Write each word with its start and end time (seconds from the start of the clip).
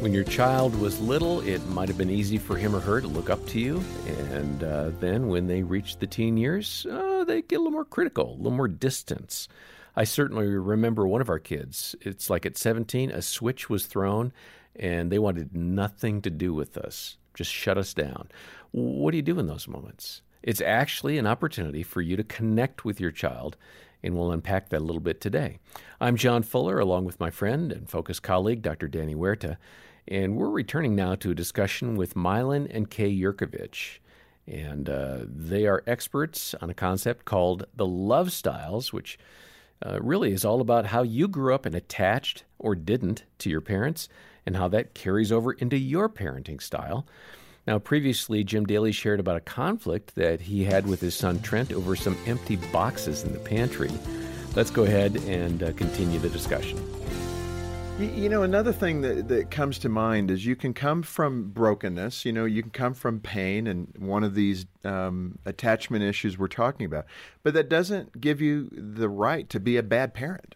When 0.00 0.14
your 0.14 0.24
child 0.24 0.74
was 0.80 0.98
little, 0.98 1.42
it 1.42 1.62
might 1.66 1.88
have 1.88 1.98
been 1.98 2.08
easy 2.08 2.38
for 2.38 2.56
him 2.56 2.74
or 2.74 2.80
her 2.80 3.02
to 3.02 3.06
look 3.06 3.28
up 3.28 3.46
to 3.48 3.60
you. 3.60 3.84
And 4.32 4.64
uh, 4.64 4.92
then 4.98 5.28
when 5.28 5.46
they 5.46 5.62
reach 5.62 5.98
the 5.98 6.06
teen 6.06 6.38
years, 6.38 6.86
uh, 6.86 7.24
they 7.24 7.42
get 7.42 7.56
a 7.56 7.58
little 7.58 7.72
more 7.72 7.84
critical, 7.84 8.32
a 8.32 8.36
little 8.38 8.50
more 8.50 8.66
distance. 8.66 9.46
I 9.94 10.04
certainly 10.04 10.46
remember 10.46 11.06
one 11.06 11.20
of 11.20 11.28
our 11.28 11.38
kids. 11.38 11.94
It's 12.00 12.30
like 12.30 12.46
at 12.46 12.56
17, 12.56 13.10
a 13.10 13.20
switch 13.20 13.68
was 13.68 13.84
thrown, 13.84 14.32
and 14.74 15.12
they 15.12 15.18
wanted 15.18 15.54
nothing 15.54 16.22
to 16.22 16.30
do 16.30 16.54
with 16.54 16.78
us, 16.78 17.18
just 17.34 17.52
shut 17.52 17.76
us 17.76 17.92
down. 17.92 18.30
What 18.70 19.10
do 19.10 19.18
you 19.18 19.22
do 19.22 19.38
in 19.38 19.48
those 19.48 19.68
moments? 19.68 20.22
It's 20.42 20.62
actually 20.62 21.18
an 21.18 21.26
opportunity 21.26 21.82
for 21.82 22.00
you 22.00 22.16
to 22.16 22.24
connect 22.24 22.86
with 22.86 23.00
your 23.00 23.10
child 23.10 23.58
and 24.02 24.16
we'll 24.16 24.32
unpack 24.32 24.70
that 24.70 24.78
a 24.78 24.84
little 24.84 25.00
bit 25.00 25.20
today. 25.20 25.58
I'm 26.00 26.16
John 26.16 26.42
Fuller, 26.42 26.78
along 26.78 27.04
with 27.04 27.20
my 27.20 27.30
friend 27.30 27.70
and 27.70 27.88
Focus 27.88 28.20
colleague, 28.20 28.62
Dr. 28.62 28.88
Danny 28.88 29.12
Huerta, 29.12 29.58
and 30.08 30.36
we're 30.36 30.50
returning 30.50 30.94
now 30.94 31.14
to 31.16 31.30
a 31.30 31.34
discussion 31.34 31.96
with 31.96 32.16
Milan 32.16 32.66
and 32.70 32.90
Kay 32.90 33.14
Yerkovich. 33.14 33.98
And 34.46 34.88
uh, 34.88 35.20
they 35.24 35.66
are 35.66 35.84
experts 35.86 36.54
on 36.60 36.70
a 36.70 36.74
concept 36.74 37.24
called 37.24 37.66
the 37.74 37.86
love 37.86 38.32
styles, 38.32 38.92
which 38.92 39.18
uh, 39.84 39.98
really 40.00 40.32
is 40.32 40.44
all 40.44 40.60
about 40.60 40.86
how 40.86 41.02
you 41.02 41.28
grew 41.28 41.54
up 41.54 41.66
and 41.66 41.74
attached 41.74 42.44
or 42.58 42.74
didn't 42.74 43.24
to 43.38 43.50
your 43.50 43.60
parents 43.60 44.08
and 44.44 44.56
how 44.56 44.68
that 44.68 44.94
carries 44.94 45.30
over 45.30 45.52
into 45.52 45.76
your 45.76 46.08
parenting 46.08 46.60
style. 46.60 47.06
Now, 47.66 47.78
previously, 47.78 48.42
Jim 48.42 48.64
Daly 48.64 48.90
shared 48.90 49.20
about 49.20 49.36
a 49.36 49.40
conflict 49.40 50.14
that 50.16 50.40
he 50.40 50.64
had 50.64 50.86
with 50.86 51.00
his 51.00 51.14
son 51.14 51.40
Trent 51.40 51.72
over 51.72 51.94
some 51.94 52.16
empty 52.26 52.56
boxes 52.56 53.22
in 53.22 53.32
the 53.32 53.38
pantry. 53.38 53.90
Let's 54.56 54.70
go 54.70 54.82
ahead 54.82 55.16
and 55.26 55.62
uh, 55.62 55.72
continue 55.72 56.18
the 56.18 56.30
discussion. 56.30 56.99
You 58.00 58.30
know, 58.30 58.42
another 58.42 58.72
thing 58.72 59.02
that, 59.02 59.28
that 59.28 59.50
comes 59.50 59.78
to 59.80 59.90
mind 59.90 60.30
is 60.30 60.46
you 60.46 60.56
can 60.56 60.72
come 60.72 61.02
from 61.02 61.50
brokenness, 61.50 62.24
you 62.24 62.32
know, 62.32 62.46
you 62.46 62.62
can 62.62 62.70
come 62.70 62.94
from 62.94 63.20
pain 63.20 63.66
and 63.66 63.92
one 63.98 64.24
of 64.24 64.34
these 64.34 64.64
um, 64.84 65.38
attachment 65.44 66.02
issues 66.02 66.38
we're 66.38 66.48
talking 66.48 66.86
about, 66.86 67.04
but 67.42 67.52
that 67.52 67.68
doesn't 67.68 68.18
give 68.18 68.40
you 68.40 68.70
the 68.72 69.10
right 69.10 69.50
to 69.50 69.60
be 69.60 69.76
a 69.76 69.82
bad 69.82 70.14
parent. 70.14 70.54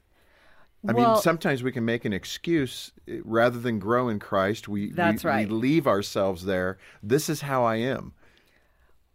I 0.88 0.92
well, 0.92 1.12
mean, 1.12 1.22
sometimes 1.22 1.62
we 1.62 1.70
can 1.70 1.84
make 1.84 2.06
an 2.06 2.14
excuse 2.14 2.92
eh, 3.06 3.18
rather 3.24 3.58
than 3.58 3.78
grow 3.78 4.08
in 4.08 4.20
Christ. 4.20 4.66
We 4.66 4.92
that's 4.92 5.22
we, 5.22 5.28
right. 5.28 5.46
We 5.46 5.54
leave 5.54 5.86
ourselves 5.86 6.46
there. 6.46 6.78
This 7.02 7.28
is 7.28 7.42
how 7.42 7.64
I 7.64 7.76
am. 7.76 8.14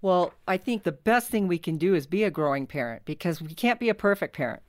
Well, 0.03 0.33
I 0.47 0.57
think 0.57 0.83
the 0.83 0.91
best 0.91 1.29
thing 1.29 1.47
we 1.47 1.57
can 1.57 1.77
do 1.77 1.95
is 1.95 2.05
be 2.05 2.23
a 2.23 2.31
growing 2.31 2.67
parent 2.67 3.05
because 3.05 3.41
we 3.41 3.55
can't 3.55 3.79
be 3.79 3.89
a 3.89 3.95
perfect 3.95 4.35
parent. 4.35 4.61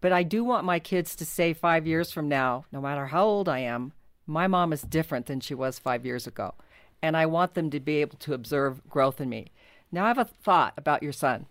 But 0.00 0.12
I 0.12 0.22
do 0.22 0.44
want 0.44 0.64
my 0.64 0.78
kids 0.78 1.16
to 1.16 1.24
say 1.24 1.52
five 1.52 1.86
years 1.86 2.12
from 2.12 2.28
now, 2.28 2.64
no 2.70 2.80
matter 2.80 3.06
how 3.06 3.24
old 3.24 3.48
I 3.48 3.60
am, 3.60 3.92
my 4.26 4.46
mom 4.46 4.72
is 4.72 4.82
different 4.82 5.26
than 5.26 5.40
she 5.40 5.54
was 5.54 5.78
five 5.78 6.06
years 6.06 6.26
ago. 6.26 6.54
And 7.02 7.16
I 7.16 7.26
want 7.26 7.54
them 7.54 7.70
to 7.70 7.80
be 7.80 7.96
able 7.96 8.18
to 8.18 8.34
observe 8.34 8.86
growth 8.88 9.20
in 9.20 9.28
me. 9.28 9.52
Now, 9.90 10.04
I 10.04 10.08
have 10.08 10.18
a 10.18 10.24
thought 10.24 10.74
about 10.76 11.02
your 11.02 11.12
son 11.12 11.46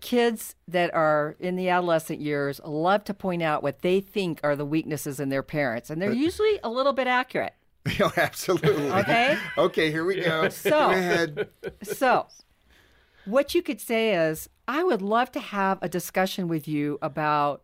kids 0.00 0.54
that 0.66 0.92
are 0.94 1.36
in 1.38 1.56
the 1.56 1.68
adolescent 1.68 2.20
years 2.20 2.60
love 2.64 3.04
to 3.04 3.14
point 3.14 3.42
out 3.42 3.62
what 3.62 3.82
they 3.82 4.00
think 4.00 4.40
are 4.42 4.56
the 4.56 4.64
weaknesses 4.64 5.20
in 5.20 5.28
their 5.28 5.42
parents, 5.42 5.90
and 5.90 6.00
they're 6.00 6.10
uh, 6.10 6.14
usually 6.14 6.58
a 6.64 6.70
little 6.70 6.92
bit 6.92 7.06
accurate. 7.06 7.54
Oh, 8.00 8.12
absolutely. 8.16 8.90
Okay. 8.90 9.38
okay, 9.56 9.90
here 9.90 10.04
we 10.04 10.20
go. 10.20 10.48
So, 10.50 10.70
go 10.70 10.90
ahead. 10.90 11.48
So, 11.82 12.26
what 13.24 13.54
you 13.54 13.62
could 13.62 13.80
say 13.80 14.14
is, 14.14 14.48
I 14.66 14.84
would 14.84 15.02
love 15.02 15.32
to 15.32 15.40
have 15.40 15.78
a 15.82 15.88
discussion 15.88 16.48
with 16.48 16.68
you 16.68 16.98
about 17.02 17.62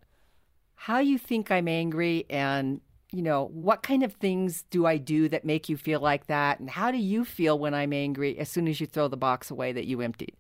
how 0.75 0.99
you 0.99 1.19
think 1.19 1.51
I'm 1.51 1.69
angry 1.69 2.27
and 2.29 2.81
you 3.13 3.23
know, 3.23 3.51
what 3.53 3.83
kind 3.83 4.03
of 4.03 4.15
things 4.15 4.65
do 4.69 4.85
I 4.85 4.97
do 4.97 5.29
that 5.29 5.45
make 5.45 5.69
you 5.69 5.77
feel 5.77 6.01
like 6.01 6.27
that? 6.27 6.61
And 6.61 6.69
how 6.69 6.91
do 6.91 6.99
you 6.99 7.25
feel 7.25 7.59
when 7.59 7.73
I'm 7.73 7.93
angry 7.93 8.39
as 8.39 8.49
soon 8.49 8.69
as 8.69 8.81
you 8.81 8.87
throw 8.87 9.09
the 9.09 9.17
box 9.17 9.51
away 9.51 9.73
that 9.73 9.87
you 9.87 10.01
emptied? 10.01 10.37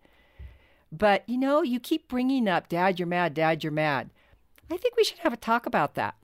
But, 0.90 1.24
you 1.26 1.38
know, 1.38 1.62
you 1.62 1.80
keep 1.80 2.08
bringing 2.08 2.48
up, 2.48 2.68
Dad, 2.68 2.98
you're 2.98 3.06
mad, 3.06 3.34
Dad, 3.34 3.62
you're 3.62 3.72
mad. 3.72 4.10
I 4.70 4.76
think 4.76 4.96
we 4.96 5.04
should 5.04 5.20
have 5.20 5.32
a 5.32 5.38
talk 5.38 5.64
about 5.64 5.94
that 5.94 6.16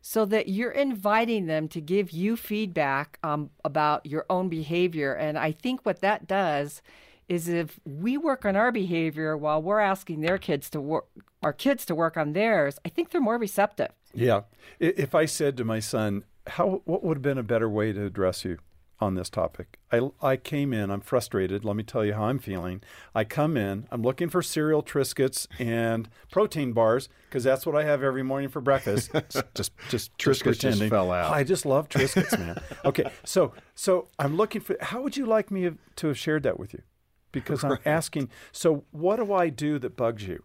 so 0.00 0.24
that 0.24 0.48
you're 0.48 0.70
inviting 0.70 1.46
them 1.46 1.68
to 1.68 1.80
give 1.80 2.10
you 2.10 2.36
feedback 2.36 3.18
um, 3.22 3.50
about 3.64 4.06
your 4.06 4.24
own 4.30 4.48
behavior. 4.48 5.14
And 5.14 5.38
I 5.38 5.52
think 5.52 5.84
what 5.84 6.00
that 6.00 6.26
does 6.26 6.80
is 7.28 7.48
if 7.48 7.80
we 7.84 8.16
work 8.16 8.44
on 8.44 8.56
our 8.56 8.72
behavior 8.72 9.36
while 9.36 9.62
we're 9.62 9.80
asking 9.80 10.20
their 10.20 10.38
kids 10.38 10.68
to 10.70 10.80
work, 10.80 11.06
our 11.42 11.52
kids 11.52 11.84
to 11.86 11.94
work 11.94 12.16
on 12.16 12.32
theirs, 12.32 12.78
I 12.84 12.88
think 12.88 13.10
they're 13.10 13.20
more 13.20 13.38
receptive. 13.38 13.90
Yeah. 14.14 14.42
If 14.78 15.14
I 15.14 15.26
said 15.26 15.56
to 15.56 15.64
my 15.64 15.80
son, 15.80 16.24
how 16.46 16.82
what 16.84 17.04
would 17.04 17.18
have 17.18 17.22
been 17.22 17.38
a 17.38 17.42
better 17.42 17.68
way 17.68 17.92
to 17.92 18.04
address 18.04 18.44
you? 18.44 18.58
on 19.02 19.14
this 19.16 19.28
topic. 19.28 19.78
I, 19.90 20.08
I 20.22 20.36
came 20.36 20.72
in, 20.72 20.90
I'm 20.90 21.00
frustrated. 21.00 21.64
Let 21.64 21.76
me 21.76 21.82
tell 21.82 22.04
you 22.04 22.14
how 22.14 22.24
I'm 22.24 22.38
feeling. 22.38 22.82
I 23.14 23.24
come 23.24 23.56
in, 23.56 23.86
I'm 23.90 24.02
looking 24.02 24.30
for 24.30 24.40
cereal 24.40 24.82
Triscuits 24.82 25.46
and 25.58 26.08
protein 26.30 26.72
bars 26.72 27.08
because 27.28 27.44
that's 27.44 27.66
what 27.66 27.76
I 27.76 27.82
have 27.84 28.02
every 28.02 28.22
morning 28.22 28.48
for 28.48 28.60
breakfast. 28.60 29.10
just 29.54 29.72
just 29.88 30.16
Triscuits 30.16 30.60
just, 30.60 30.78
just 30.78 30.84
fell 30.84 31.10
out. 31.10 31.32
I 31.32 31.42
just 31.42 31.66
love 31.66 31.88
Triscuits, 31.88 32.38
man. 32.38 32.62
okay, 32.84 33.10
so 33.24 33.52
so 33.74 34.08
I'm 34.18 34.36
looking 34.36 34.60
for. 34.60 34.76
How 34.80 35.02
would 35.02 35.16
you 35.16 35.26
like 35.26 35.50
me 35.50 35.70
to 35.96 36.06
have 36.06 36.18
shared 36.18 36.44
that 36.44 36.58
with 36.58 36.72
you? 36.72 36.82
Because 37.32 37.64
I'm 37.64 37.78
asking. 37.84 38.28
So 38.52 38.84
what 38.90 39.16
do 39.16 39.32
I 39.32 39.48
do 39.48 39.78
that 39.78 39.96
bugs 39.96 40.26
you? 40.26 40.44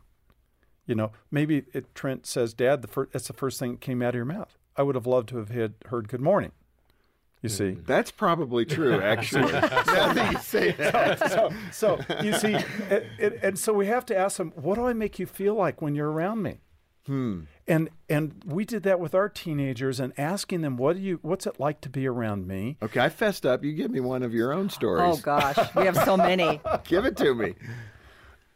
You 0.85 0.95
know, 0.95 1.11
maybe 1.29 1.65
it, 1.73 1.93
Trent 1.93 2.25
says, 2.25 2.53
"Dad, 2.53 2.81
the 2.81 2.87
first, 2.87 3.11
that's 3.11 3.27
the 3.27 3.33
first 3.33 3.59
thing 3.59 3.73
that 3.73 3.81
came 3.81 4.01
out 4.01 4.09
of 4.09 4.15
your 4.15 4.25
mouth." 4.25 4.57
I 4.75 4.83
would 4.83 4.95
have 4.95 5.07
loved 5.07 5.29
to 5.29 5.37
have 5.37 5.49
had, 5.49 5.73
heard 5.87 6.07
"Good 6.07 6.21
morning." 6.21 6.53
You 7.41 7.49
see, 7.49 7.71
that's 7.85 8.09
probably 8.09 8.65
true. 8.65 8.99
Actually, 9.01 9.51
now 9.51 10.13
that 10.13 10.31
you 10.31 10.39
say 10.39 10.71
that. 10.71 11.19
So, 11.19 11.53
so, 11.71 11.99
so 12.07 12.23
you 12.23 12.33
see, 12.33 12.55
and, 12.89 13.05
and, 13.19 13.33
and, 13.43 13.59
so 13.59 13.73
we 13.73 13.85
have 13.87 14.05
to 14.07 14.17
ask 14.17 14.37
them, 14.37 14.51
"What 14.55 14.75
do 14.75 14.85
I 14.85 14.93
make 14.93 15.19
you 15.19 15.25
feel 15.27 15.53
like 15.53 15.81
when 15.81 15.93
you're 15.93 16.11
around 16.11 16.41
me?" 16.41 16.61
Hmm. 17.05 17.41
And 17.67 17.89
and 18.07 18.41
we 18.45 18.63
did 18.63 18.83
that 18.83 18.99
with 18.99 19.13
our 19.13 19.27
teenagers 19.27 19.99
and 19.99 20.13
asking 20.17 20.61
them, 20.61 20.77
"What 20.77 20.95
do 20.95 21.01
you? 21.01 21.19
What's 21.21 21.45
it 21.45 21.59
like 21.59 21.81
to 21.81 21.89
be 21.89 22.07
around 22.07 22.47
me?" 22.47 22.77
Okay, 22.81 23.01
I 23.01 23.09
fessed 23.09 23.45
up. 23.45 23.63
You 23.63 23.73
give 23.73 23.91
me 23.91 23.99
one 23.99 24.23
of 24.23 24.33
your 24.33 24.53
own 24.53 24.69
stories. 24.69 25.17
Oh 25.17 25.21
gosh, 25.21 25.57
we 25.75 25.83
have 25.83 25.97
so 25.97 26.15
many. 26.15 26.61
give 26.85 27.03
it 27.05 27.17
to 27.17 27.35
me. 27.35 27.55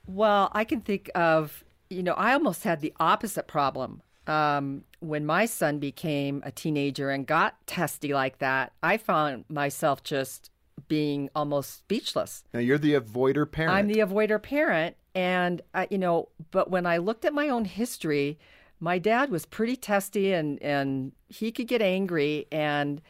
Well, 0.08 0.50
I 0.54 0.64
can 0.64 0.82
think 0.82 1.12
of. 1.14 1.64
You 1.90 2.04
know, 2.04 2.14
I 2.14 2.34
almost 2.34 2.64
had 2.64 2.80
the 2.80 2.94
opposite 3.02 3.48
problem. 3.48 4.02
Um, 4.28 4.86
when 5.02 5.26
my 5.26 5.46
son 5.46 5.80
became 5.80 6.42
a 6.46 6.52
teenager 6.52 7.10
and 7.10 7.28
got 7.28 7.56
testy 7.68 8.14
like 8.14 8.38
that, 8.38 8.72
I 8.82 8.96
found 8.96 9.44
myself 9.50 10.04
just 10.04 10.52
being 10.88 11.30
almost 11.36 11.80
speechless. 11.80 12.46
Now 12.54 12.62
you're 12.62 12.78
the 12.78 12.94
avoider 12.94 13.50
parent. 13.50 13.74
I'm 13.74 13.88
the 13.88 14.00
avoider 14.00 14.42
parent, 14.42 14.96
and 15.14 15.62
uh, 15.74 15.86
you 15.90 15.98
know, 15.98 16.30
but 16.52 16.70
when 16.70 16.86
I 16.86 16.98
looked 16.98 17.26
at 17.26 17.34
my 17.34 17.50
own 17.50 17.66
history, 17.66 18.40
my 18.81 19.00
dad 19.00 19.30
was 19.30 19.46
pretty 19.46 19.78
testy, 19.78 20.34
and 20.34 20.62
and 20.62 21.14
he 21.30 21.52
could 21.52 21.68
get 21.68 21.81
angry, 21.81 22.47
and 22.52 23.02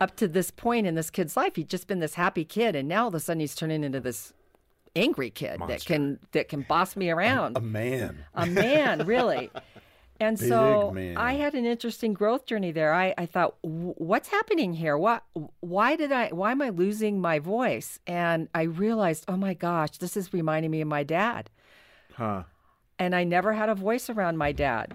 up 0.00 0.16
to 0.16 0.28
this 0.28 0.50
point 0.50 0.86
in 0.86 0.94
this 0.94 1.10
kid's 1.10 1.36
life, 1.36 1.56
he'd 1.56 1.70
just 1.70 1.86
been 1.86 2.00
this 2.00 2.14
happy 2.14 2.44
kid, 2.44 2.76
and 2.76 2.88
now 2.88 3.02
all 3.02 3.08
of 3.08 3.14
a 3.14 3.20
sudden 3.20 3.40
he's 3.40 3.54
turning 3.54 3.84
into 3.84 4.00
this 4.00 4.34
angry 4.94 5.30
kid 5.30 5.60
Monster. 5.60 5.78
that 5.78 5.84
can 5.86 6.18
that 6.32 6.48
can 6.48 6.62
boss 6.62 6.96
me 6.96 7.08
around. 7.08 7.56
A, 7.56 7.60
a 7.60 7.62
man. 7.62 8.24
A 8.34 8.46
man, 8.46 9.06
really. 9.06 9.50
And 10.20 10.38
Big 10.38 10.48
so 10.50 10.92
man. 10.92 11.16
I 11.16 11.32
had 11.32 11.54
an 11.54 11.66
interesting 11.66 12.14
growth 12.14 12.46
journey 12.46 12.70
there. 12.70 12.94
I, 12.94 13.12
I 13.18 13.26
thought, 13.26 13.56
what's 13.62 14.28
happening 14.28 14.72
here? 14.72 14.96
What, 14.96 15.24
why 15.58 15.96
did 15.96 16.12
I, 16.12 16.28
why 16.28 16.52
am 16.52 16.62
I 16.62 16.68
losing 16.68 17.20
my 17.20 17.40
voice? 17.40 17.98
And 18.06 18.48
I 18.54 18.62
realized, 18.62 19.24
oh 19.26 19.36
my 19.36 19.54
gosh, 19.54 19.98
this 19.98 20.16
is 20.16 20.32
reminding 20.32 20.70
me 20.70 20.80
of 20.80 20.86
my 20.86 21.02
dad. 21.02 21.50
Huh. 22.14 22.44
And 23.00 23.16
I 23.16 23.24
never 23.24 23.52
had 23.52 23.68
a 23.68 23.74
voice 23.74 24.08
around 24.08 24.38
my 24.38 24.52
dad. 24.52 24.94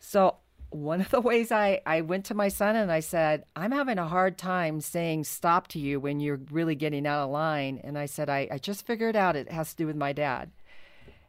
So 0.00 0.36
one 0.70 1.00
of 1.00 1.10
the 1.10 1.20
ways 1.20 1.52
I, 1.52 1.80
I 1.84 2.00
went 2.00 2.24
to 2.26 2.34
my 2.34 2.48
son 2.48 2.74
and 2.74 2.90
I 2.90 3.00
said, 3.00 3.44
I'm 3.54 3.72
having 3.72 3.98
a 3.98 4.08
hard 4.08 4.38
time 4.38 4.80
saying 4.80 5.24
stop 5.24 5.68
to 5.68 5.78
you 5.78 6.00
when 6.00 6.20
you're 6.20 6.40
really 6.50 6.74
getting 6.74 7.06
out 7.06 7.24
of 7.24 7.30
line. 7.30 7.80
And 7.84 7.98
I 7.98 8.06
said, 8.06 8.28
I, 8.28 8.48
I 8.50 8.58
just 8.58 8.86
figured 8.86 9.14
out 9.14 9.36
it 9.36 9.52
has 9.52 9.70
to 9.70 9.76
do 9.76 9.86
with 9.86 9.96
my 9.96 10.12
dad. 10.12 10.50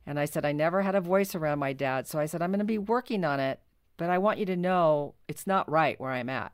And 0.06 0.20
I 0.20 0.26
said, 0.26 0.46
I 0.46 0.52
never 0.52 0.82
had 0.82 0.96
a 0.96 1.02
voice 1.02 1.36
around 1.36 1.60
my 1.60 1.74
dad. 1.74 2.08
So 2.08 2.18
I 2.18 2.26
said, 2.26 2.42
I'm 2.42 2.52
going 2.52 2.60
to 2.60 2.66
be 2.66 2.78
working 2.78 3.24
on 3.24 3.40
it, 3.40 3.60
but 3.98 4.10
I 4.10 4.18
want 4.18 4.40
you 4.40 4.46
to 4.46 4.56
know 4.56 5.14
it's 5.28 5.46
not 5.46 5.70
right 5.70 6.00
where 6.00 6.12
I'm 6.12 6.30
at. 6.30 6.52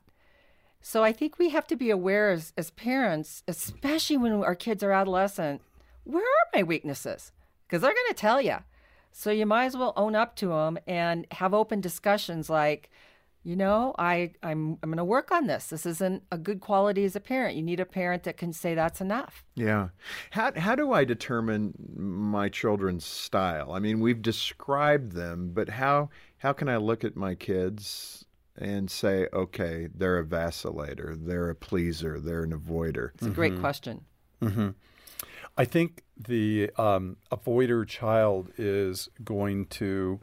So 0.80 1.02
I 1.02 1.12
think 1.12 1.38
we 1.38 1.50
have 1.50 1.66
to 1.68 1.76
be 1.76 1.90
aware 1.90 2.30
as, 2.30 2.52
as 2.56 2.70
parents, 2.70 3.42
especially 3.48 4.16
when 4.16 4.32
our 4.32 4.54
kids 4.54 4.82
are 4.82 4.92
adolescent, 4.92 5.60
where 6.04 6.22
are 6.22 6.48
my 6.54 6.62
weaknesses? 6.62 7.32
Because 7.66 7.82
they're 7.82 7.92
going 7.92 8.08
to 8.08 8.14
tell 8.14 8.40
you. 8.40 8.58
So 9.12 9.30
you 9.30 9.46
might 9.46 9.66
as 9.66 9.76
well 9.76 9.92
own 9.96 10.14
up 10.14 10.36
to 10.36 10.48
them 10.48 10.78
and 10.86 11.26
have 11.32 11.54
open 11.54 11.80
discussions 11.80 12.48
like, 12.48 12.90
you 13.44 13.56
know, 13.56 13.94
I, 13.98 14.32
I'm, 14.42 14.78
I'm 14.82 14.90
going 14.90 14.98
to 14.98 15.04
work 15.04 15.32
on 15.32 15.46
this. 15.46 15.68
This 15.68 15.86
isn't 15.86 16.22
a 16.30 16.36
good 16.36 16.60
quality 16.60 17.04
as 17.04 17.16
a 17.16 17.20
parent. 17.20 17.56
You 17.56 17.62
need 17.62 17.80
a 17.80 17.86
parent 17.86 18.24
that 18.24 18.36
can 18.36 18.52
say 18.52 18.74
that's 18.74 19.00
enough. 19.00 19.44
Yeah. 19.54 19.88
How, 20.32 20.52
how 20.54 20.74
do 20.74 20.92
I 20.92 21.04
determine 21.04 21.72
my 21.96 22.48
children's 22.48 23.06
style? 23.06 23.72
I 23.72 23.78
mean, 23.78 24.00
we've 24.00 24.20
described 24.20 25.12
them, 25.12 25.52
but 25.54 25.68
how, 25.70 26.10
how 26.38 26.52
can 26.52 26.68
I 26.68 26.76
look 26.76 27.04
at 27.04 27.16
my 27.16 27.34
kids 27.34 28.24
and 28.56 28.90
say, 28.90 29.28
okay, 29.32 29.88
they're 29.94 30.18
a 30.18 30.24
vacillator, 30.24 31.16
they're 31.24 31.48
a 31.48 31.54
pleaser, 31.54 32.20
they're 32.20 32.42
an 32.42 32.52
avoider? 32.52 33.12
It's 33.14 33.26
a 33.26 33.30
great 33.30 33.52
mm-hmm. 33.52 33.62
question. 33.62 34.04
Mm-hmm. 34.42 34.68
I 35.58 35.64
think 35.64 36.04
the 36.16 36.70
um, 36.78 37.16
avoider 37.32 37.84
child 37.84 38.52
is 38.56 39.08
going 39.24 39.66
to 39.66 40.20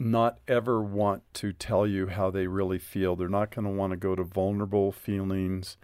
not 0.00 0.40
ever 0.48 0.82
want 0.82 1.22
to 1.34 1.52
tell 1.52 1.86
you 1.86 2.08
how 2.08 2.30
they 2.30 2.48
really 2.48 2.80
feel. 2.80 3.14
They're 3.14 3.28
not 3.28 3.54
going 3.54 3.66
to 3.66 3.70
want 3.70 3.92
to 3.92 3.96
go 3.96 4.16
to 4.16 4.24
vulnerable 4.24 4.90
feelings, 4.90 5.76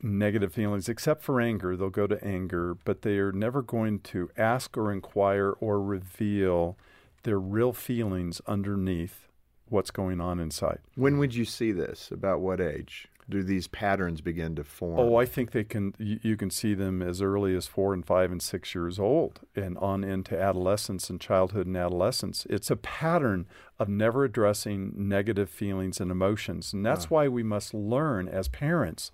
negative 0.00 0.54
feelings, 0.54 0.88
except 0.88 1.24
for 1.24 1.40
anger. 1.40 1.76
They'll 1.76 1.90
go 1.90 2.06
to 2.06 2.24
anger, 2.24 2.76
but 2.84 3.02
they 3.02 3.18
are 3.18 3.32
never 3.32 3.62
going 3.62 3.98
to 4.00 4.30
ask 4.36 4.78
or 4.78 4.92
inquire 4.92 5.50
or 5.58 5.82
reveal 5.82 6.78
their 7.24 7.40
real 7.40 7.72
feelings 7.72 8.40
underneath 8.46 9.26
what's 9.68 9.90
going 9.90 10.20
on 10.20 10.38
inside. 10.38 10.78
When 10.94 11.18
would 11.18 11.34
you 11.34 11.44
see 11.44 11.72
this? 11.72 12.12
About 12.12 12.38
what 12.38 12.60
age? 12.60 13.08
Do 13.30 13.42
these 13.42 13.68
patterns 13.68 14.20
begin 14.20 14.56
to 14.56 14.64
form? 14.64 14.98
Oh, 14.98 15.16
I 15.16 15.26
think 15.26 15.50
they 15.50 15.64
can. 15.64 15.94
You, 15.98 16.18
you 16.22 16.36
can 16.36 16.50
see 16.50 16.74
them 16.74 17.02
as 17.02 17.20
early 17.20 17.54
as 17.54 17.66
four 17.66 17.92
and 17.92 18.04
five 18.04 18.32
and 18.32 18.42
six 18.42 18.74
years 18.74 18.98
old, 18.98 19.40
and 19.54 19.76
on 19.78 20.02
into 20.02 20.40
adolescence 20.40 21.10
and 21.10 21.20
childhood 21.20 21.66
and 21.66 21.76
adolescence. 21.76 22.46
It's 22.48 22.70
a 22.70 22.76
pattern 22.76 23.46
of 23.78 23.88
never 23.88 24.24
addressing 24.24 24.92
negative 24.96 25.50
feelings 25.50 26.00
and 26.00 26.10
emotions, 26.10 26.72
and 26.72 26.86
that's 26.86 27.06
ah. 27.06 27.08
why 27.10 27.28
we 27.28 27.42
must 27.42 27.74
learn 27.74 28.28
as 28.28 28.48
parents 28.48 29.12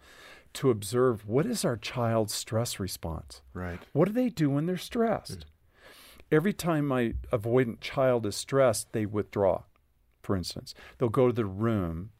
to 0.55 0.71
observe 0.71 1.27
what 1.27 1.47
is 1.47 1.65
our 1.65 1.77
child's 1.77 2.33
stress 2.33 2.79
response. 2.79 3.43
right. 3.53 3.81
What 3.93 4.07
do 4.07 4.15
they 4.15 4.29
do 4.29 4.49
when 4.49 4.67
they're 4.67 4.77
stressed? 4.77 5.41
Mm. 5.41 5.45
Every 6.33 6.53
time 6.53 6.87
my 6.87 7.15
avoidant 7.33 7.81
child 7.81 8.25
is 8.25 8.37
stressed, 8.37 8.93
they 8.93 9.05
withdraw. 9.05 9.63
For 10.23 10.37
instance, 10.37 10.75
they'll 10.97 11.11
go 11.11 11.27
to 11.27 11.33
the 11.33 11.45
room. 11.45 12.11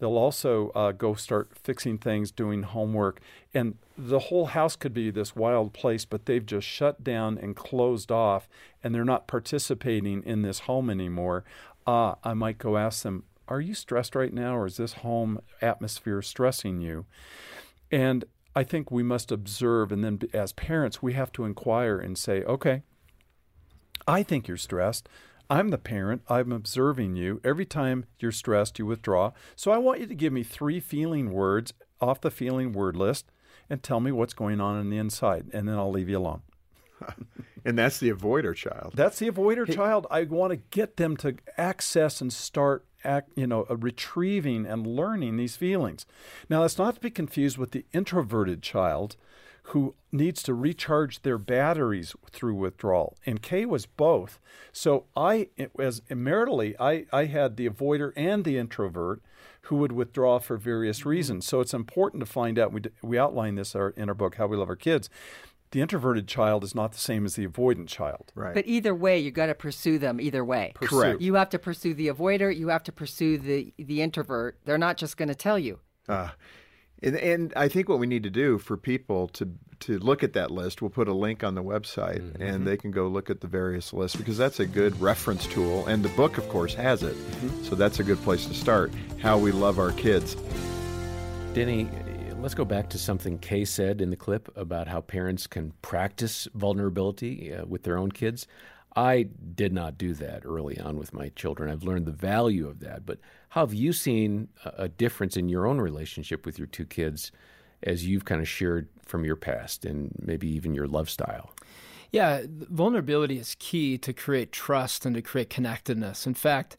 They'll 0.00 0.16
also 0.16 0.70
uh, 0.70 0.92
go 0.92 1.14
start 1.14 1.50
fixing 1.54 1.98
things, 1.98 2.32
doing 2.32 2.64
homework, 2.64 3.20
and 3.54 3.76
the 3.96 4.18
whole 4.18 4.46
house 4.46 4.74
could 4.74 4.94
be 4.94 5.10
this 5.10 5.36
wild 5.36 5.72
place, 5.72 6.04
but 6.04 6.26
they've 6.26 6.44
just 6.44 6.66
shut 6.66 7.04
down 7.04 7.38
and 7.38 7.54
closed 7.54 8.10
off, 8.10 8.48
and 8.82 8.94
they're 8.94 9.04
not 9.04 9.28
participating 9.28 10.22
in 10.24 10.42
this 10.42 10.60
home 10.60 10.90
anymore. 10.90 11.44
Ah, 11.86 12.16
I 12.24 12.34
might 12.34 12.58
go 12.58 12.76
ask 12.78 13.02
them, 13.02 13.24
"Are 13.46 13.60
you 13.60 13.74
stressed 13.74 14.14
right 14.16 14.32
now, 14.32 14.56
or 14.56 14.66
is 14.66 14.78
this 14.78 14.94
home 14.94 15.40
atmosphere 15.60 16.22
stressing 16.22 16.80
you?" 16.80 17.04
And 17.92 18.24
I 18.56 18.64
think 18.64 18.90
we 18.90 19.02
must 19.02 19.30
observe, 19.30 19.92
and 19.92 20.02
then 20.02 20.20
as 20.32 20.52
parents, 20.52 21.02
we 21.02 21.12
have 21.12 21.30
to 21.32 21.44
inquire 21.44 21.98
and 21.98 22.18
say, 22.18 22.42
okay, 22.44 22.82
I 24.08 24.22
think 24.22 24.48
you're 24.48 24.56
stressed. 24.56 25.08
I'm 25.50 25.70
the 25.70 25.78
parent. 25.78 26.22
I'm 26.28 26.52
observing 26.52 27.16
you. 27.16 27.40
Every 27.42 27.66
time 27.66 28.06
you're 28.20 28.30
stressed, 28.30 28.78
you 28.78 28.86
withdraw. 28.86 29.32
So 29.56 29.72
I 29.72 29.78
want 29.78 29.98
you 29.98 30.06
to 30.06 30.14
give 30.14 30.32
me 30.32 30.44
three 30.44 30.78
feeling 30.78 31.32
words 31.32 31.74
off 32.00 32.20
the 32.20 32.30
feeling 32.30 32.72
word 32.72 32.96
list 32.96 33.26
and 33.68 33.82
tell 33.82 33.98
me 33.98 34.12
what's 34.12 34.32
going 34.32 34.60
on 34.60 34.80
in 34.80 34.90
the 34.90 34.96
inside, 34.96 35.46
and 35.52 35.68
then 35.68 35.76
I'll 35.76 35.90
leave 35.90 36.08
you 36.08 36.18
alone. 36.18 36.42
And 37.62 37.78
that's 37.78 37.98
the 37.98 38.10
avoider 38.10 38.54
child. 38.54 38.92
That's 38.94 39.18
the 39.18 39.30
avoider 39.30 39.70
child. 39.70 40.06
I 40.10 40.24
want 40.24 40.52
to 40.52 40.56
get 40.56 40.96
them 40.96 41.14
to 41.18 41.36
access 41.58 42.22
and 42.22 42.32
start, 42.32 42.86
act, 43.04 43.32
you 43.36 43.46
know, 43.46 43.66
uh, 43.68 43.76
retrieving 43.76 44.64
and 44.64 44.86
learning 44.86 45.36
these 45.36 45.56
feelings. 45.56 46.06
Now, 46.48 46.62
that's 46.62 46.78
not 46.78 46.94
to 46.94 47.00
be 47.02 47.10
confused 47.10 47.58
with 47.58 47.72
the 47.72 47.84
introverted 47.92 48.62
child 48.62 49.16
who 49.70 49.94
needs 50.10 50.42
to 50.42 50.52
recharge 50.52 51.22
their 51.22 51.38
batteries 51.38 52.16
through 52.32 52.54
withdrawal. 52.54 53.16
And 53.24 53.40
Kay 53.40 53.64
was 53.64 53.86
both. 53.86 54.40
So 54.72 55.04
I, 55.16 55.48
as 55.78 56.00
maritally, 56.10 56.74
I, 56.80 57.06
I 57.12 57.26
had 57.26 57.56
the 57.56 57.68
avoider 57.68 58.12
and 58.16 58.44
the 58.44 58.58
introvert 58.58 59.22
who 59.62 59.76
would 59.76 59.92
withdraw 59.92 60.40
for 60.40 60.56
various 60.56 61.06
reasons. 61.06 61.46
So 61.46 61.60
it's 61.60 61.72
important 61.72 62.20
to 62.20 62.26
find 62.26 62.58
out. 62.58 62.72
We, 62.72 62.82
we 63.00 63.16
outline 63.16 63.54
this 63.54 63.76
our, 63.76 63.90
in 63.90 64.08
our 64.08 64.14
book, 64.14 64.34
How 64.36 64.48
We 64.48 64.56
Love 64.56 64.68
Our 64.68 64.76
Kids. 64.76 65.08
The 65.70 65.80
introverted 65.80 66.26
child 66.26 66.64
is 66.64 66.74
not 66.74 66.90
the 66.90 66.98
same 66.98 67.24
as 67.24 67.36
the 67.36 67.46
avoidant 67.46 67.86
child. 67.86 68.32
Right. 68.34 68.54
But 68.54 68.66
either 68.66 68.92
way, 68.92 69.20
you 69.20 69.30
got 69.30 69.46
to 69.46 69.54
pursue 69.54 69.98
them 69.98 70.20
either 70.20 70.44
way. 70.44 70.72
Correct. 70.74 71.20
You 71.20 71.34
have 71.34 71.48
to 71.50 71.60
pursue 71.60 71.94
the 71.94 72.08
avoider. 72.08 72.54
You 72.54 72.68
have 72.68 72.82
to 72.84 72.92
pursue 72.92 73.38
the 73.38 73.72
the 73.78 74.02
introvert. 74.02 74.58
They're 74.64 74.78
not 74.78 74.96
just 74.96 75.16
going 75.16 75.28
to 75.28 75.34
tell 75.36 75.60
you. 75.60 75.78
Uh, 76.08 76.30
and, 77.02 77.16
and 77.16 77.52
I 77.56 77.68
think 77.68 77.88
what 77.88 77.98
we 77.98 78.06
need 78.06 78.22
to 78.24 78.30
do 78.30 78.58
for 78.58 78.76
people 78.76 79.28
to 79.28 79.50
to 79.80 79.98
look 79.98 80.22
at 80.22 80.34
that 80.34 80.50
list, 80.50 80.82
we'll 80.82 80.90
put 80.90 81.08
a 81.08 81.14
link 81.14 81.42
on 81.42 81.54
the 81.54 81.62
website, 81.62 82.38
and 82.38 82.66
they 82.66 82.76
can 82.76 82.90
go 82.90 83.08
look 83.08 83.30
at 83.30 83.40
the 83.40 83.46
various 83.46 83.94
lists 83.94 84.14
because 84.14 84.36
that's 84.36 84.60
a 84.60 84.66
good 84.66 85.00
reference 85.00 85.46
tool. 85.46 85.86
And 85.86 86.04
the 86.04 86.10
book, 86.10 86.36
of 86.36 86.46
course, 86.50 86.74
has 86.74 87.02
it, 87.02 87.16
so 87.62 87.74
that's 87.74 87.98
a 87.98 88.04
good 88.04 88.18
place 88.22 88.44
to 88.44 88.54
start. 88.54 88.92
How 89.22 89.38
we 89.38 89.52
love 89.52 89.78
our 89.78 89.92
kids. 89.92 90.36
Danny, 91.54 91.88
let's 92.40 92.54
go 92.54 92.64
back 92.64 92.90
to 92.90 92.98
something 92.98 93.38
Kay 93.38 93.64
said 93.64 94.00
in 94.00 94.10
the 94.10 94.16
clip 94.16 94.54
about 94.56 94.86
how 94.86 95.00
parents 95.00 95.46
can 95.46 95.72
practice 95.82 96.46
vulnerability 96.54 97.54
uh, 97.54 97.64
with 97.64 97.82
their 97.82 97.96
own 97.96 98.12
kids. 98.12 98.46
I 98.96 99.28
did 99.54 99.72
not 99.72 99.98
do 99.98 100.14
that 100.14 100.44
early 100.44 100.78
on 100.78 100.96
with 100.96 101.12
my 101.12 101.28
children. 101.30 101.70
I've 101.70 101.84
learned 101.84 102.06
the 102.06 102.12
value 102.12 102.68
of 102.68 102.80
that. 102.80 103.06
But 103.06 103.18
how 103.50 103.62
have 103.62 103.74
you 103.74 103.92
seen 103.92 104.48
a, 104.64 104.88
difference 104.88 105.36
in 105.36 105.48
your 105.48 105.66
own 105.66 105.80
relationship 105.80 106.44
with 106.44 106.58
your 106.58 106.66
two 106.66 106.86
kids 106.86 107.30
as 107.82 108.06
you've 108.06 108.24
kind 108.24 108.40
of 108.40 108.48
shared 108.48 108.88
from 109.04 109.24
your 109.24 109.36
past 109.36 109.84
and 109.84 110.12
maybe 110.20 110.48
even 110.48 110.74
your 110.74 110.88
love 110.88 111.08
style? 111.08 111.54
Yeah, 112.10 112.42
vulnerability 112.48 113.38
is 113.38 113.54
key 113.60 113.96
to 113.98 114.12
create 114.12 114.50
trust 114.50 115.06
and 115.06 115.14
to 115.14 115.22
create 115.22 115.50
connectedness. 115.50 116.26
In 116.26 116.34
fact, 116.34 116.76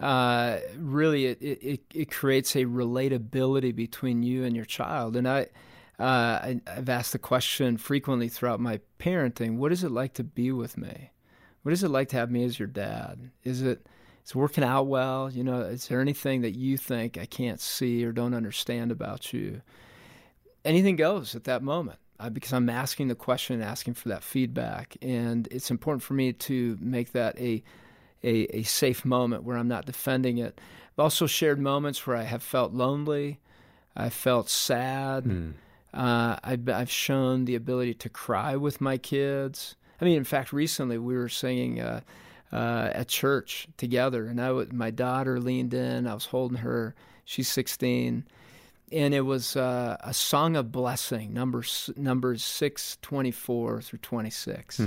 uh, 0.00 0.58
really, 0.76 1.26
it, 1.26 1.38
it, 1.40 1.80
it 1.94 2.10
creates 2.10 2.54
a 2.54 2.66
relatability 2.66 3.74
between 3.74 4.22
you 4.22 4.44
and 4.44 4.54
your 4.54 4.66
child. 4.66 5.16
And 5.16 5.26
I, 5.26 5.48
uh, 5.98 6.02
I, 6.02 6.60
I've 6.66 6.90
asked 6.90 7.12
the 7.12 7.18
question 7.18 7.78
frequently 7.78 8.28
throughout 8.28 8.60
my 8.60 8.80
parenting: 8.98 9.56
What 9.56 9.72
is 9.72 9.82
it 9.82 9.90
like 9.90 10.12
to 10.14 10.24
be 10.24 10.52
with 10.52 10.76
me? 10.76 11.10
What 11.64 11.72
is 11.72 11.82
it 11.82 11.88
like 11.88 12.10
to 12.10 12.16
have 12.16 12.30
me 12.30 12.44
as 12.44 12.58
your 12.58 12.68
dad? 12.68 13.30
Is 13.42 13.62
it 13.62 13.86
is 14.22 14.30
it 14.30 14.36
working 14.36 14.62
out 14.62 14.86
well? 14.86 15.30
You 15.30 15.42
know, 15.42 15.62
is 15.62 15.88
there 15.88 16.02
anything 16.02 16.42
that 16.42 16.54
you 16.54 16.76
think 16.76 17.16
I 17.16 17.24
can't 17.24 17.58
see 17.58 18.04
or 18.04 18.12
don't 18.12 18.34
understand 18.34 18.92
about 18.92 19.32
you? 19.32 19.62
Anything 20.62 20.96
goes 20.96 21.34
at 21.34 21.44
that 21.44 21.62
moment 21.62 21.98
uh, 22.20 22.28
because 22.28 22.52
I'm 22.52 22.68
asking 22.68 23.08
the 23.08 23.14
question 23.14 23.54
and 23.54 23.64
asking 23.64 23.94
for 23.94 24.10
that 24.10 24.22
feedback. 24.22 24.98
And 25.00 25.48
it's 25.50 25.70
important 25.70 26.02
for 26.02 26.12
me 26.12 26.34
to 26.34 26.76
make 26.82 27.12
that 27.12 27.38
a, 27.38 27.62
a, 28.22 28.58
a 28.58 28.62
safe 28.64 29.06
moment 29.06 29.44
where 29.44 29.56
I'm 29.56 29.68
not 29.68 29.86
defending 29.86 30.36
it. 30.36 30.60
I've 30.92 31.02
also 31.02 31.26
shared 31.26 31.58
moments 31.58 32.06
where 32.06 32.16
I 32.16 32.24
have 32.24 32.42
felt 32.42 32.74
lonely, 32.74 33.40
I 33.96 34.10
felt 34.10 34.50
sad. 34.50 35.24
Uh, 35.94 36.36
I've, 36.44 36.68
I've 36.68 36.90
shown 36.90 37.46
the 37.46 37.54
ability 37.54 37.94
to 37.94 38.10
cry 38.10 38.54
with 38.54 38.82
my 38.82 38.98
kids. 38.98 39.76
I 40.00 40.04
mean, 40.04 40.16
in 40.16 40.24
fact, 40.24 40.52
recently 40.52 40.98
we 40.98 41.14
were 41.16 41.28
singing 41.28 41.80
uh, 41.80 42.00
uh, 42.52 42.90
at 42.92 43.08
church 43.08 43.68
together, 43.76 44.26
and 44.26 44.40
I 44.40 44.48
w- 44.48 44.68
my 44.72 44.90
daughter 44.90 45.40
leaned 45.40 45.74
in. 45.74 46.06
I 46.06 46.14
was 46.14 46.26
holding 46.26 46.58
her. 46.58 46.94
She's 47.24 47.48
16 47.48 48.24
and 48.92 49.14
it 49.14 49.22
was 49.22 49.56
uh, 49.56 49.96
a 50.00 50.12
song 50.14 50.56
of 50.56 50.70
blessing, 50.70 51.32
numbers 51.32 51.90
numbers 51.96 52.44
six 52.44 52.98
twenty 53.00 53.30
four 53.30 53.80
through 53.80 54.00
twenty 54.00 54.30
six, 54.30 54.78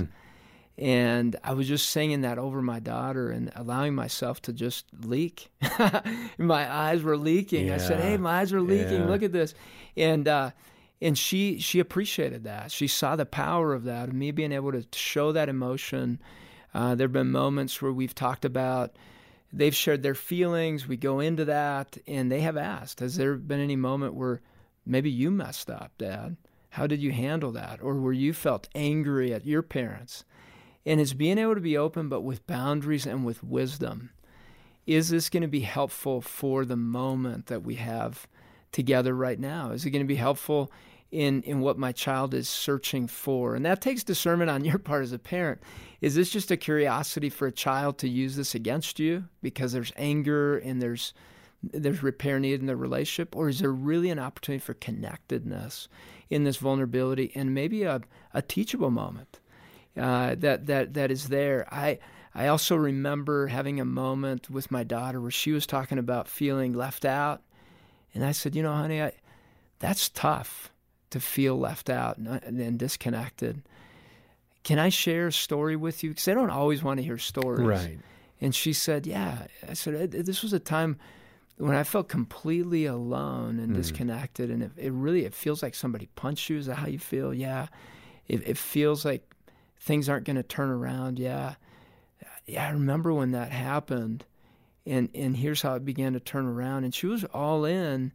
and 0.78 1.36
I 1.42 1.52
was 1.52 1.66
just 1.66 1.90
singing 1.90 2.20
that 2.22 2.38
over 2.38 2.62
my 2.62 2.78
daughter 2.78 3.30
and 3.30 3.50
allowing 3.56 3.94
myself 3.94 4.40
to 4.42 4.52
just 4.52 4.86
leak. 5.02 5.50
my 6.38 6.72
eyes 6.72 7.02
were 7.02 7.16
leaking. 7.18 7.70
I 7.72 7.78
said, 7.78 8.00
"Hey, 8.00 8.16
my 8.16 8.38
eyes 8.40 8.52
are 8.52 8.62
leaking. 8.62 9.00
Yeah. 9.00 9.06
Look 9.06 9.22
at 9.24 9.32
this," 9.32 9.54
and 9.96 10.26
uh, 10.28 10.50
and 11.00 11.16
she 11.16 11.58
she 11.58 11.80
appreciated 11.80 12.44
that. 12.44 12.72
She 12.72 12.86
saw 12.86 13.16
the 13.16 13.26
power 13.26 13.72
of 13.72 13.84
that, 13.84 14.08
of 14.08 14.14
me 14.14 14.30
being 14.30 14.52
able 14.52 14.72
to 14.72 14.84
show 14.92 15.32
that 15.32 15.48
emotion. 15.48 16.20
Uh, 16.74 16.94
there 16.94 17.06
have 17.06 17.12
been 17.12 17.30
moments 17.30 17.80
where 17.80 17.92
we've 17.92 18.14
talked 18.14 18.44
about 18.44 18.96
they've 19.52 19.74
shared 19.74 20.02
their 20.02 20.14
feelings. 20.14 20.86
We 20.86 20.96
go 20.96 21.20
into 21.20 21.44
that, 21.46 21.96
and 22.06 22.30
they 22.30 22.40
have 22.40 22.56
asked, 22.56 23.00
"Has 23.00 23.16
there 23.16 23.36
been 23.36 23.60
any 23.60 23.76
moment 23.76 24.14
where 24.14 24.40
maybe 24.84 25.10
you 25.10 25.30
messed 25.30 25.70
up, 25.70 25.92
Dad? 25.98 26.36
How 26.70 26.86
did 26.86 27.00
you 27.00 27.12
handle 27.12 27.52
that, 27.52 27.80
or 27.82 27.94
where 27.94 28.12
you 28.12 28.32
felt 28.32 28.68
angry 28.74 29.32
at 29.32 29.46
your 29.46 29.62
parents?" 29.62 30.24
And 30.84 31.00
it's 31.00 31.12
being 31.12 31.38
able 31.38 31.54
to 31.54 31.60
be 31.60 31.76
open, 31.76 32.08
but 32.08 32.22
with 32.22 32.46
boundaries 32.46 33.06
and 33.06 33.24
with 33.24 33.42
wisdom. 33.42 34.10
Is 34.86 35.10
this 35.10 35.28
going 35.28 35.42
to 35.42 35.48
be 35.48 35.60
helpful 35.60 36.22
for 36.22 36.64
the 36.64 36.76
moment 36.76 37.46
that 37.46 37.62
we 37.62 37.74
have 37.74 38.26
together 38.72 39.14
right 39.14 39.38
now? 39.38 39.70
Is 39.70 39.84
it 39.84 39.90
going 39.90 40.04
to 40.04 40.08
be 40.08 40.16
helpful 40.16 40.70
in 41.10 41.42
in 41.42 41.60
what 41.60 41.78
my 41.78 41.92
child 41.92 42.34
is 42.34 42.48
searching 42.48 43.06
for? 43.06 43.54
And 43.54 43.64
that 43.64 43.80
takes 43.80 44.04
discernment 44.04 44.50
on 44.50 44.64
your 44.64 44.78
part 44.78 45.02
as 45.02 45.12
a 45.12 45.18
parent. 45.18 45.60
Is 46.00 46.14
this 46.14 46.30
just 46.30 46.50
a 46.50 46.56
curiosity 46.56 47.28
for 47.28 47.46
a 47.46 47.52
child 47.52 47.98
to 47.98 48.08
use 48.08 48.36
this 48.36 48.54
against 48.54 48.98
you 48.98 49.24
because 49.42 49.72
there's 49.72 49.92
anger 49.96 50.58
and 50.58 50.80
there's 50.80 51.12
there's 51.62 52.04
repair 52.04 52.38
needed 52.38 52.60
in 52.60 52.66
the 52.66 52.76
relationship, 52.76 53.34
or 53.34 53.48
is 53.48 53.58
there 53.58 53.72
really 53.72 54.10
an 54.10 54.18
opportunity 54.20 54.64
for 54.64 54.74
connectedness 54.74 55.88
in 56.30 56.44
this 56.44 56.56
vulnerability 56.56 57.32
and 57.34 57.52
maybe 57.52 57.82
a, 57.82 58.00
a 58.32 58.42
teachable 58.42 58.90
moment? 58.90 59.40
uh, 59.98 60.34
that 60.38 60.66
that 60.66 60.94
that 60.94 61.10
is 61.10 61.28
there. 61.28 61.66
I 61.70 61.98
I 62.34 62.46
also 62.48 62.76
remember 62.76 63.48
having 63.48 63.80
a 63.80 63.84
moment 63.84 64.48
with 64.48 64.70
my 64.70 64.84
daughter 64.84 65.20
where 65.20 65.30
she 65.30 65.52
was 65.52 65.66
talking 65.66 65.98
about 65.98 66.28
feeling 66.28 66.72
left 66.72 67.04
out. 67.04 67.42
And 68.14 68.24
I 68.24 68.32
said, 68.32 68.54
You 68.54 68.62
know, 68.62 68.72
honey, 68.72 69.02
I, 69.02 69.12
that's 69.78 70.08
tough 70.08 70.70
to 71.10 71.20
feel 71.20 71.58
left 71.58 71.88
out 71.88 72.18
and, 72.18 72.60
and 72.60 72.78
disconnected. 72.78 73.62
Can 74.64 74.78
I 74.78 74.88
share 74.88 75.28
a 75.28 75.32
story 75.32 75.76
with 75.76 76.02
you? 76.02 76.10
Because 76.10 76.28
I 76.28 76.34
don't 76.34 76.50
always 76.50 76.82
want 76.82 76.98
to 76.98 77.04
hear 77.04 77.18
stories. 77.18 77.66
Right. 77.66 77.98
And 78.40 78.54
she 78.54 78.72
said, 78.72 79.06
Yeah. 79.06 79.46
I 79.68 79.74
said, 79.74 80.12
This 80.12 80.42
was 80.42 80.52
a 80.52 80.58
time 80.58 80.98
when 81.56 81.74
I 81.74 81.84
felt 81.84 82.08
completely 82.08 82.86
alone 82.86 83.58
and 83.58 83.72
mm. 83.72 83.74
disconnected. 83.74 84.50
And 84.50 84.62
it, 84.62 84.72
it, 84.76 84.92
really, 84.92 85.24
it 85.24 85.34
feels 85.34 85.62
like 85.62 85.74
somebody 85.74 86.08
punched 86.14 86.50
you. 86.50 86.58
Is 86.58 86.66
that 86.66 86.76
how 86.76 86.86
you 86.86 86.98
feel? 86.98 87.32
Yeah. 87.32 87.68
It, 88.28 88.46
it 88.46 88.58
feels 88.58 89.04
like 89.04 89.22
things 89.80 90.08
aren't 90.08 90.26
going 90.26 90.36
to 90.36 90.42
turn 90.42 90.70
around. 90.70 91.18
Yeah. 91.18 91.54
Yeah. 92.46 92.66
I 92.66 92.70
remember 92.70 93.12
when 93.12 93.32
that 93.32 93.50
happened. 93.52 94.24
And, 94.88 95.08
and 95.14 95.36
here's 95.36 95.62
how 95.62 95.74
it 95.74 95.84
began 95.84 96.14
to 96.14 96.20
turn 96.20 96.46
around. 96.46 96.84
And 96.84 96.94
she 96.94 97.06
was 97.06 97.24
all 97.24 97.64
in. 97.64 98.12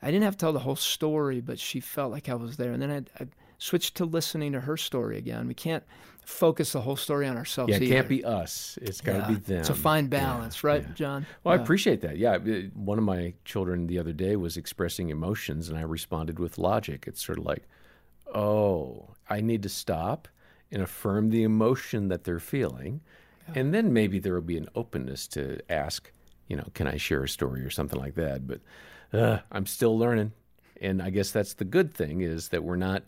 I 0.00 0.06
didn't 0.06 0.22
have 0.22 0.34
to 0.34 0.38
tell 0.38 0.52
the 0.52 0.60
whole 0.60 0.76
story, 0.76 1.40
but 1.40 1.58
she 1.58 1.80
felt 1.80 2.12
like 2.12 2.28
I 2.28 2.34
was 2.34 2.56
there. 2.56 2.72
And 2.72 2.82
then 2.82 2.90
I, 3.18 3.22
I 3.22 3.26
switch 3.58 3.94
to 3.94 4.04
listening 4.04 4.52
to 4.52 4.60
her 4.60 4.76
story 4.76 5.18
again. 5.18 5.46
We 5.46 5.54
can't 5.54 5.84
focus 6.24 6.72
the 6.72 6.80
whole 6.80 6.96
story 6.96 7.26
on 7.26 7.36
ourselves. 7.36 7.70
Yeah, 7.70 7.76
it 7.76 7.82
either. 7.82 7.94
can't 7.94 8.08
be 8.08 8.24
us. 8.24 8.78
It's 8.82 9.00
got 9.00 9.12
to 9.12 9.18
yeah. 9.18 9.28
be 9.28 9.34
them. 9.34 9.60
It's 9.60 9.70
a 9.70 9.74
fine 9.74 10.06
balance, 10.06 10.62
yeah, 10.62 10.68
right, 10.68 10.82
yeah. 10.82 10.94
John? 10.94 11.26
Well, 11.42 11.58
I 11.58 11.62
appreciate 11.62 12.00
that. 12.02 12.16
Yeah, 12.16 12.38
one 12.74 12.98
of 12.98 13.04
my 13.04 13.34
children 13.44 13.86
the 13.86 13.98
other 13.98 14.12
day 14.12 14.36
was 14.36 14.56
expressing 14.56 15.10
emotions, 15.10 15.68
and 15.68 15.78
I 15.78 15.82
responded 15.82 16.38
with 16.38 16.58
logic. 16.58 17.04
It's 17.06 17.24
sort 17.24 17.38
of 17.38 17.44
like, 17.44 17.64
oh, 18.34 19.10
I 19.28 19.40
need 19.40 19.62
to 19.64 19.68
stop 19.68 20.28
and 20.70 20.82
affirm 20.82 21.30
the 21.30 21.42
emotion 21.42 22.08
that 22.08 22.24
they're 22.24 22.40
feeling, 22.40 23.00
and 23.54 23.74
then 23.74 23.92
maybe 23.92 24.18
there 24.18 24.34
will 24.34 24.40
be 24.40 24.56
an 24.56 24.68
openness 24.74 25.26
to 25.28 25.60
ask, 25.70 26.10
you 26.48 26.56
know, 26.56 26.68
can 26.74 26.86
I 26.86 26.96
share 26.96 27.24
a 27.24 27.28
story 27.28 27.62
or 27.62 27.70
something 27.70 27.98
like 27.98 28.14
that? 28.14 28.46
But 28.46 28.60
uh, 29.12 29.38
I'm 29.50 29.66
still 29.66 29.98
learning. 29.98 30.32
And 30.80 31.00
I 31.00 31.10
guess 31.10 31.30
that's 31.30 31.54
the 31.54 31.64
good 31.64 31.94
thing 31.94 32.22
is 32.22 32.48
that 32.48 32.64
we're 32.64 32.76
not 32.76 33.04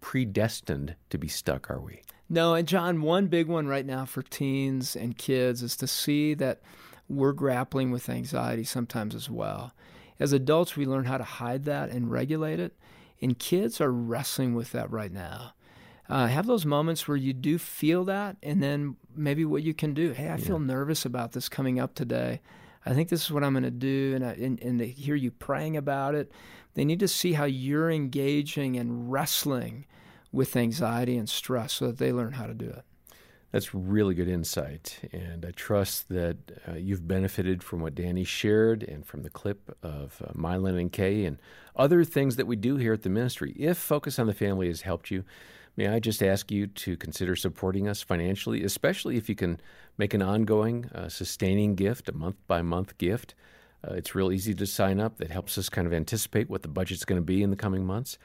predestined 0.00 0.94
to 1.10 1.18
be 1.18 1.28
stuck, 1.28 1.70
are 1.70 1.80
we? 1.80 2.02
No, 2.28 2.54
and 2.54 2.66
John, 2.66 3.02
one 3.02 3.26
big 3.26 3.46
one 3.46 3.66
right 3.66 3.86
now 3.86 4.04
for 4.04 4.22
teens 4.22 4.96
and 4.96 5.16
kids 5.16 5.62
is 5.62 5.76
to 5.76 5.86
see 5.86 6.34
that 6.34 6.60
we're 7.08 7.32
grappling 7.32 7.90
with 7.90 8.08
anxiety 8.08 8.64
sometimes 8.64 9.14
as 9.14 9.30
well. 9.30 9.72
As 10.18 10.32
adults, 10.32 10.76
we 10.76 10.86
learn 10.86 11.04
how 11.04 11.18
to 11.18 11.24
hide 11.24 11.64
that 11.64 11.90
and 11.90 12.10
regulate 12.10 12.58
it, 12.58 12.74
and 13.20 13.38
kids 13.38 13.80
are 13.80 13.92
wrestling 13.92 14.54
with 14.54 14.72
that 14.72 14.90
right 14.90 15.12
now. 15.12 15.52
Uh, 16.08 16.26
have 16.26 16.46
those 16.46 16.64
moments 16.64 17.08
where 17.08 17.16
you 17.16 17.32
do 17.32 17.58
feel 17.58 18.04
that, 18.04 18.36
and 18.42 18.62
then 18.62 18.96
maybe 19.14 19.44
what 19.44 19.62
you 19.62 19.74
can 19.74 19.92
do. 19.92 20.12
Hey, 20.12 20.30
I 20.30 20.36
feel 20.36 20.58
nervous 20.58 21.04
about 21.04 21.32
this 21.32 21.48
coming 21.48 21.80
up 21.80 21.94
today. 21.94 22.40
I 22.84 22.94
think 22.94 23.08
this 23.08 23.24
is 23.24 23.32
what 23.32 23.42
I'm 23.42 23.52
going 23.52 23.64
to 23.64 23.70
do, 23.70 24.12
and, 24.14 24.24
I, 24.24 24.32
and 24.32 24.60
and 24.60 24.78
to 24.78 24.86
hear 24.86 25.16
you 25.16 25.32
praying 25.32 25.76
about 25.76 26.14
it, 26.14 26.30
they 26.74 26.84
need 26.84 27.00
to 27.00 27.08
see 27.08 27.32
how 27.32 27.44
you're 27.44 27.90
engaging 27.90 28.76
and 28.76 29.10
wrestling 29.10 29.86
with 30.30 30.54
anxiety 30.56 31.16
and 31.16 31.28
stress 31.28 31.72
so 31.72 31.88
that 31.88 31.98
they 31.98 32.12
learn 32.12 32.34
how 32.34 32.46
to 32.46 32.54
do 32.54 32.68
it. 32.68 32.84
That's 33.52 33.74
really 33.74 34.14
good 34.14 34.28
insight. 34.28 34.98
And 35.12 35.46
I 35.46 35.50
trust 35.52 36.08
that 36.10 36.36
uh, 36.68 36.74
you've 36.74 37.08
benefited 37.08 37.62
from 37.62 37.80
what 37.80 37.94
Danny 37.94 38.24
shared 38.24 38.82
and 38.82 39.06
from 39.06 39.22
the 39.22 39.30
clip 39.30 39.76
of 39.82 40.20
uh, 40.22 40.32
Milan 40.34 40.76
and 40.76 40.92
Kay 40.92 41.24
and 41.24 41.38
other 41.74 42.04
things 42.04 42.36
that 42.36 42.46
we 42.46 42.56
do 42.56 42.76
here 42.76 42.92
at 42.92 43.02
the 43.02 43.08
ministry. 43.08 43.54
If 43.56 43.78
Focus 43.78 44.18
on 44.18 44.26
the 44.26 44.34
Family 44.34 44.66
has 44.66 44.82
helped 44.82 45.10
you, 45.10 45.24
may 45.76 45.88
I 45.88 45.98
just 45.98 46.22
ask 46.22 46.50
you 46.50 46.66
to 46.66 46.96
consider 46.96 47.36
supporting 47.36 47.88
us 47.88 48.02
financially, 48.02 48.64
especially 48.64 49.16
if 49.16 49.28
you 49.28 49.34
can 49.34 49.60
make 49.98 50.14
an 50.14 50.22
ongoing, 50.22 50.86
uh, 50.94 51.08
sustaining 51.08 51.74
gift, 51.74 52.08
a 52.08 52.12
month 52.12 52.36
by 52.46 52.62
month 52.62 52.98
gift. 52.98 53.34
Uh, 53.86 53.94
it's 53.94 54.14
real 54.14 54.32
easy 54.32 54.54
to 54.54 54.66
sign 54.66 54.98
up. 55.00 55.18
That 55.18 55.30
helps 55.30 55.58
us 55.58 55.68
kind 55.68 55.86
of 55.86 55.92
anticipate 55.92 56.50
what 56.50 56.62
the 56.62 56.68
budget's 56.68 57.04
going 57.04 57.20
to 57.20 57.24
be 57.24 57.42
in 57.42 57.50
the 57.50 57.56
coming 57.56 57.84
months. 57.84 58.18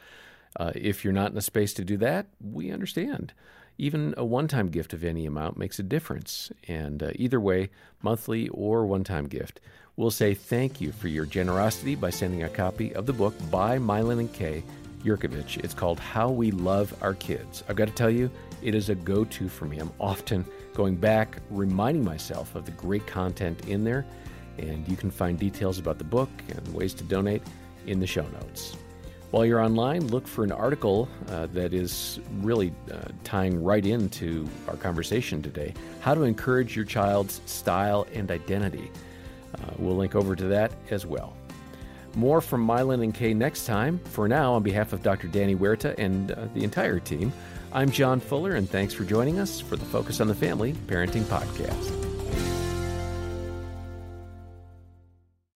Uh, 0.58 0.72
if 0.76 1.04
you're 1.04 1.14
not 1.14 1.32
in 1.32 1.38
a 1.38 1.42
space 1.42 1.74
to 1.76 1.86
do 1.86 1.98
that, 1.98 2.28
we 2.40 2.72
understand. 2.72 3.34
Even 3.78 4.14
a 4.18 4.26
one 4.26 4.48
time 4.48 4.68
gift 4.68 4.94
of 4.94 5.04
any 5.04 5.26
amount 5.26 5.58
makes 5.58 5.80
a 5.80 5.84
difference. 5.84 6.52
And 6.68 7.02
uh, 7.02 7.12
either 7.16 7.40
way, 7.40 7.70
monthly 8.02 8.50
or 8.50 8.86
one 8.86 9.04
time 9.04 9.28
gift, 9.28 9.60
we'll 9.96 10.12
say 10.12 10.34
thank 10.34 10.82
you 10.82 10.92
for 10.92 11.08
your 11.08 11.26
generosity 11.26 11.96
by 11.96 12.10
sending 12.10 12.44
a 12.44 12.50
copy 12.50 12.94
of 12.94 13.06
the 13.06 13.14
book 13.14 13.34
by 13.50 13.80
Milan 13.80 14.20
and 14.20 14.34
Kay 14.34 14.64
Yerkovich. 15.04 15.64
It's 15.64 15.74
called 15.74 16.00
How 16.00 16.30
We 16.30 16.52
Love 16.52 16.96
Our 17.02 17.14
Kids. 17.14 17.64
I've 17.68 17.76
got 17.76 17.88
to 17.88 17.94
tell 17.94 18.10
you, 18.10 18.30
it 18.62 18.76
is 18.76 18.90
a 18.90 18.96
go 18.96 19.26
to 19.26 19.50
for 19.50 19.66
me. 19.66 19.80
I'm 19.80 19.92
often 20.00 20.46
going 20.74 20.96
back, 20.96 21.38
reminding 21.50 22.04
myself 22.04 22.56
of 22.56 22.66
the 22.66 22.72
great 22.72 23.06
content 23.08 23.68
in 23.68 23.84
there. 23.84 24.06
And 24.58 24.88
you 24.88 24.96
can 24.96 25.12
find 25.12 25.40
details 25.40 25.80
about 25.80 25.98
the 25.98 26.04
book 26.04 26.30
and 26.50 26.74
ways 26.74 26.94
to 26.96 27.04
donate 27.04 27.42
in 27.88 28.00
the 28.00 28.08
show 28.08 28.28
notes. 28.28 28.76
While 29.32 29.46
you're 29.46 29.62
online, 29.62 30.08
look 30.08 30.28
for 30.28 30.44
an 30.44 30.52
article 30.52 31.08
uh, 31.30 31.48
that 31.54 31.74
is 31.74 32.20
really 32.42 32.74
uh, 32.92 33.06
tying 33.24 33.64
right 33.64 33.86
into 33.86 34.48
our 34.68 34.76
conversation 34.76 35.42
today 35.42 35.74
how 36.02 36.14
to 36.14 36.24
encourage 36.24 36.76
your 36.76 36.84
child's 36.84 37.42
style 37.46 38.06
and 38.14 38.30
identity. 38.30 38.92
Uh, 39.56 39.72
we'll 39.78 39.96
link 39.96 40.16
over 40.16 40.36
to 40.36 40.46
that 40.46 40.74
as 40.90 41.06
well. 41.06 41.34
More 42.16 42.42
from 42.42 42.62
Milan 42.62 43.02
and 43.02 43.14
Kay 43.14 43.34
next 43.34 43.66
time. 43.66 44.00
For 44.00 44.28
now, 44.28 44.54
on 44.54 44.64
behalf 44.64 44.94
of 44.94 45.02
Dr. 45.02 45.28
Danny 45.28 45.56
Huerta 45.56 45.96
and 45.98 46.32
uh, 46.32 46.48
the 46.54 46.64
entire 46.64 47.00
team, 47.00 47.32
I'm 47.74 47.90
John 47.90 48.20
Fuller, 48.20 48.56
and 48.56 48.70
thanks 48.70 48.94
for 48.94 49.04
joining 49.04 49.40
us 49.40 49.62
for 49.62 49.78
the 49.78 49.86
Focus 49.86 50.20
on 50.20 50.28
the 50.28 50.36
Family 50.36 50.74
Parenting 50.88 51.24
Podcast. 51.24 52.01